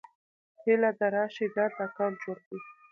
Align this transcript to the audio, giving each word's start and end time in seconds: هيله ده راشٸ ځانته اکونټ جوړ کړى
هيله 0.61 0.91
ده 0.99 1.05
راشٸ 1.15 1.35
ځانته 1.55 1.81
اکونټ 1.87 2.15
جوړ 2.23 2.37
کړى 2.47 2.59